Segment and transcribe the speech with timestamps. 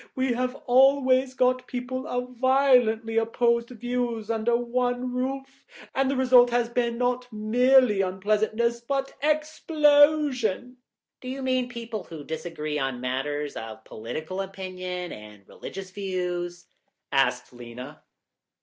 [0.15, 6.49] We have always got people of violently opposed views under one roof, and the result
[6.49, 10.77] has been not merely unpleasantness but explosion."
[11.21, 16.65] "Do you mean people who disagree on matters of political opinion and religious views?"
[17.11, 18.01] asked Lena.